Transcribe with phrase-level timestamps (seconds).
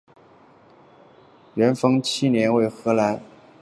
[1.53, 3.59] 元丰七年为河南府法曹参军。